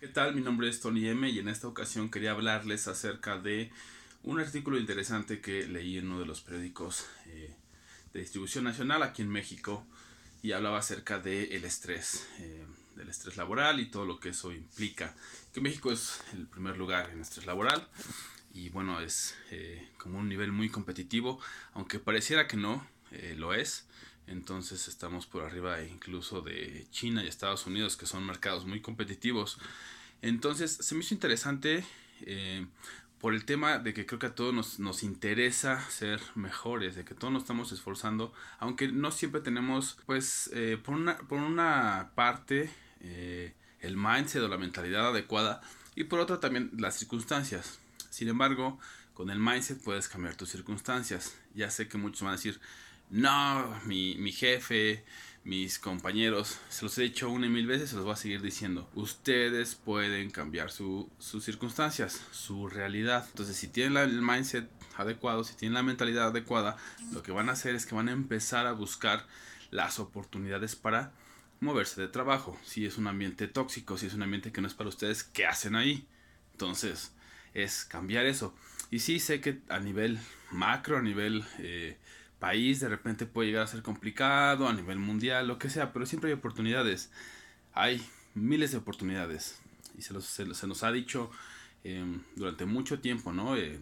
[0.00, 0.32] ¿Qué tal?
[0.32, 3.72] Mi nombre es Tony M y en esta ocasión quería hablarles acerca de
[4.22, 7.52] un artículo interesante que leí en uno de los periódicos eh,
[8.12, 9.84] de distribución nacional aquí en México
[10.40, 12.64] y hablaba acerca del el estrés, eh,
[12.94, 15.16] del estrés laboral y todo lo que eso implica.
[15.52, 17.88] Que México es el primer lugar en estrés laboral
[18.54, 21.40] y bueno, es eh, como un nivel muy competitivo,
[21.74, 22.86] aunque pareciera que no,
[23.36, 23.84] lo es.
[24.28, 29.58] Entonces estamos por arriba incluso de China y Estados Unidos, que son mercados muy competitivos.
[30.22, 31.84] Entonces se me hizo interesante
[32.22, 32.66] eh,
[33.20, 37.04] por el tema de que creo que a todos nos, nos, interesa ser mejores, de
[37.04, 42.12] que todos nos estamos esforzando, aunque no siempre tenemos, pues, eh, por, una, por una
[42.14, 45.60] parte, eh, el mindset o la mentalidad adecuada
[45.94, 47.78] y por otra también las circunstancias.
[48.10, 48.78] Sin embargo,
[49.14, 51.36] con el mindset puedes cambiar tus circunstancias.
[51.54, 52.60] Ya sé que muchos van a decir,
[53.10, 55.04] no, mi, mi jefe,
[55.44, 58.42] mis compañeros, se los he dicho una y mil veces, se los voy a seguir
[58.42, 58.88] diciendo.
[58.94, 61.08] Ustedes pueden cambiar sus
[61.42, 63.26] circunstancias, su realidad.
[63.30, 66.76] Entonces, si tienen el mindset adecuado, si tienen la mentalidad adecuada,
[67.12, 69.26] lo que van a hacer es que van a empezar a buscar
[69.70, 71.12] las oportunidades para
[71.60, 72.58] moverse de trabajo.
[72.64, 75.46] Si es un ambiente tóxico, si es un ambiente que no es para ustedes, ¿qué
[75.46, 76.06] hacen ahí?
[76.52, 77.12] Entonces,
[77.54, 78.54] es cambiar eso.
[78.90, 80.18] Y sí sé que a nivel
[80.50, 81.96] macro, a nivel eh,
[82.38, 86.06] país de repente puede llegar a ser complicado, a nivel mundial, lo que sea, pero
[86.06, 87.10] siempre hay oportunidades.
[87.72, 89.60] Hay miles de oportunidades.
[89.96, 91.30] Y se, se, nos ha dicho
[91.84, 93.56] em, durante mucho tiempo, ¿no?
[93.56, 93.80] Eh,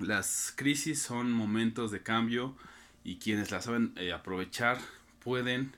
[0.00, 2.56] las crisis son momentos de cambio
[3.04, 4.78] y quienes las saben eh, aprovechar
[5.20, 5.76] pueden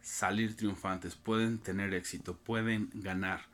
[0.00, 3.46] salir triunfantes, pueden tener éxito, pueden ganar.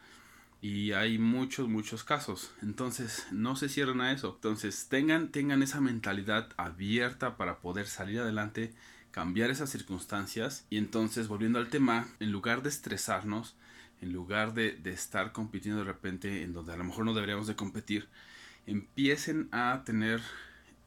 [0.64, 2.54] Y hay muchos, muchos casos.
[2.62, 4.32] Entonces, no se cierren a eso.
[4.36, 8.72] Entonces, tengan, tengan esa mentalidad abierta para poder salir adelante,
[9.10, 10.66] cambiar esas circunstancias.
[10.70, 13.56] Y entonces, volviendo al tema, en lugar de estresarnos,
[14.00, 17.46] en lugar de, de estar compitiendo de repente en donde a lo mejor no deberíamos
[17.46, 18.08] de competir,
[18.66, 20.22] empiecen a tener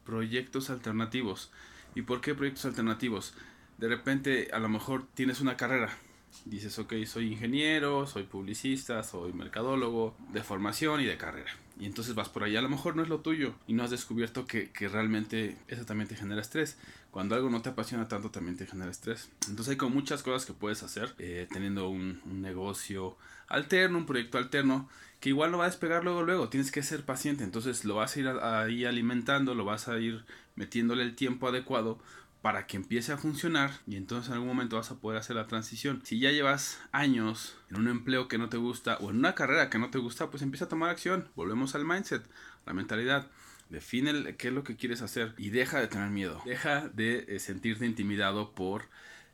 [0.04, 1.52] proyectos alternativos.
[1.94, 3.32] ¿Y por qué proyectos alternativos?
[3.76, 5.96] De repente, a lo mejor tienes una carrera
[6.44, 11.50] dices, ok, soy ingeniero, soy publicista, soy mercadólogo de formación y de carrera.
[11.80, 13.90] Y entonces vas por ahí, a lo mejor no es lo tuyo y no has
[13.90, 16.76] descubierto que, realmente eso también te genera estrés.
[17.10, 19.30] Cuando algo no te apasiona tanto también te genera estrés.
[19.48, 23.16] Entonces hay como muchas cosas que puedes hacer eh, teniendo un, negocio
[23.48, 24.88] alterno, un proyecto alterno
[25.20, 28.14] que igual no va a despegar luego, luego, tienes que ser paciente, entonces lo vas
[28.14, 30.24] a ir ahí alimentando, lo vas a ir
[30.54, 31.98] metiéndole el tiempo adecuado
[32.48, 35.46] para que empiece a funcionar y entonces en algún momento vas a poder hacer la
[35.46, 36.00] transición.
[36.04, 39.68] Si ya llevas años en un empleo que no te gusta o en una carrera
[39.68, 41.28] que no te gusta, pues empieza a tomar acción.
[41.36, 42.24] Volvemos al mindset,
[42.64, 43.26] la mentalidad.
[43.68, 46.40] Define qué es lo que quieres hacer y deja de tener miedo.
[46.46, 48.84] Deja de eh, sentirte intimidado por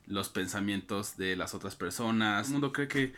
[0.08, 2.48] los pensamientos de las otras personas.
[2.48, 3.14] El mundo cree que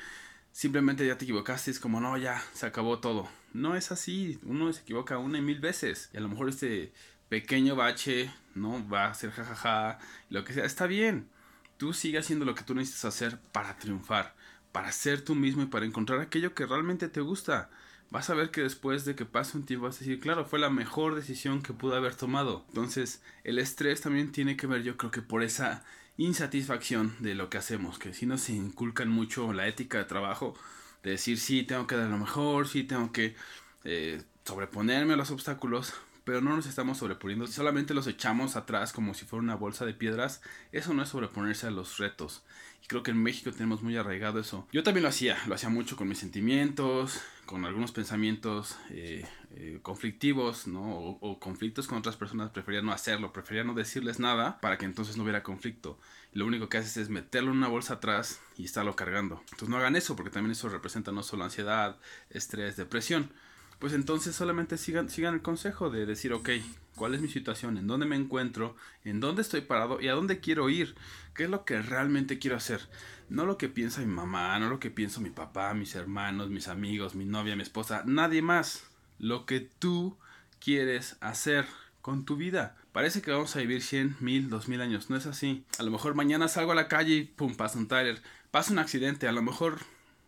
[0.53, 3.31] simplemente ya te equivocaste, es como no, ya se acabó todo.
[3.55, 6.11] No es así, uno se equivoca una y mil veces.
[6.13, 6.93] Y a lo mejor este
[7.31, 8.87] pequeño bache, ¿no?
[8.89, 9.99] Va a ser jajaja,
[10.31, 11.29] lo que sea, está bien.
[11.77, 14.35] Tú sigue haciendo lo que tú necesitas hacer para triunfar,
[14.73, 17.71] para ser tú mismo y para encontrar aquello que realmente te gusta.
[18.11, 20.59] Vas a ver que después de que pase un tiempo vas a decir, claro, fue
[20.59, 22.65] la mejor decisión que pude haber tomado.
[22.69, 25.85] Entonces, el estrés también tiene que ver, yo creo que por esa
[26.17, 30.55] insatisfacción de lo que hacemos, que si no se inculcan mucho la ética de trabajo,
[31.03, 33.37] de decir, sí, tengo que dar lo mejor, sí, tengo que
[33.85, 35.95] eh, sobreponerme a los obstáculos,
[36.27, 39.95] pero no nos estamos sobreponiendo, solamente los echamos atrás como si fuera una bolsa de
[39.95, 40.43] piedras,
[40.73, 42.43] eso no es sobreponerse a los retos.
[42.83, 44.67] Y creo que en México tenemos muy arraigado eso.
[44.73, 49.79] Yo también lo hacía, lo hacía mucho con mis sentimientos, con algunos pensamientos eh, eh,
[49.83, 50.99] conflictivos, ¿no?
[50.99, 54.85] O, o, conflictos con otras personas, prefería no hacerlo, prefería no decirles nada para que
[54.85, 55.97] entonces no hubiera conflicto.
[56.33, 59.41] Lo único que haces es meterlo en una bolsa atrás y estarlo cargando.
[59.45, 62.01] Entonces no hagan eso porque también eso representa no solo ansiedad,
[62.31, 63.31] estrés, depresión
[63.79, 66.51] pues entonces solamente sigan, sigan el consejo de decir, ok,
[66.95, 67.77] ¿cuál es mi situación?
[67.77, 68.75] ¿En dónde me encuentro?
[69.05, 70.01] ¿En dónde estoy parado?
[70.01, 70.95] ¿Y a dónde quiero ir?
[71.35, 72.81] ¿Qué es lo que realmente quiero hacer?
[73.29, 76.69] No lo que piensa mi mamá, no lo que piensa mi papá, mis hermanos, mis
[76.69, 78.85] amigos, mi novia, mi esposa, nadie más.
[79.19, 80.17] Lo que tú
[80.59, 81.67] quieres hacer
[82.01, 82.77] con tu vida.
[82.93, 85.11] Parece que vamos a vivir 100, 1000, 2000 años.
[85.11, 85.65] No es así.
[85.79, 88.23] A lo mejor mañana salgo a la calle y pum, pasa un trailer.
[88.51, 89.29] Pasa un accidente.
[89.29, 89.81] A lo mejor,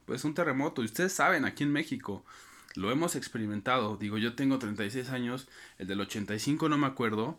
[0.05, 0.83] pues un terremoto.
[0.83, 2.25] Y ustedes saben, aquí en México
[2.75, 3.97] lo hemos experimentado.
[3.97, 5.49] Digo, yo tengo 36 años,
[5.79, 7.39] el del 85 no me acuerdo,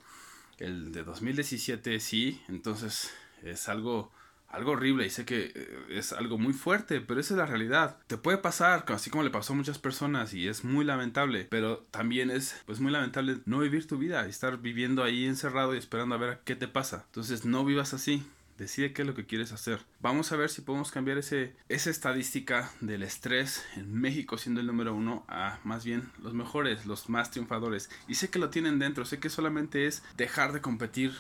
[0.58, 4.12] el de 2017 sí, entonces es algo
[4.50, 7.98] algo horrible y sé que eh, es algo muy fuerte, pero esa es la realidad.
[8.08, 11.86] Te puede pasar, así como le pasó a muchas personas y es muy lamentable, pero
[11.92, 16.16] también es pues muy lamentable no vivir tu vida estar viviendo ahí encerrado y esperando
[16.16, 17.04] a ver qué te pasa.
[17.08, 18.24] Entonces no vivas así.
[18.60, 19.80] Decide qué es lo que quieres hacer.
[20.02, 24.68] Vamos a ver si podemos cambiar ese, esa estadística del estrés en México siendo el
[24.68, 27.90] número uno a más bien los mejores, los más triunfadores.
[28.10, 31.14] Y sé que lo tienen dentro, sé que solamente es dejar de competir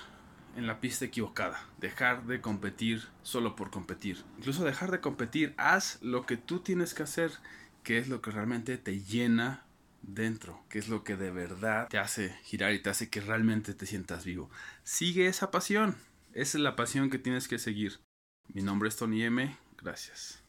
[0.58, 1.66] en la pista equivocada.
[1.78, 4.22] Dejar de competir solo por competir.
[4.38, 5.54] Incluso dejar de competir.
[5.58, 7.32] Haz lo que tú tienes que hacer,
[7.84, 9.64] que es lo que realmente te llena
[10.02, 13.74] dentro, que es lo que de verdad te hace girar y te hace que realmente
[13.74, 14.50] te sientas vivo.
[14.84, 15.96] Sigue esa pasión.
[16.34, 18.00] Esa es la pasión que tienes que seguir.
[18.48, 19.58] Mi nombre es Tony M.
[19.78, 20.38] Gracias.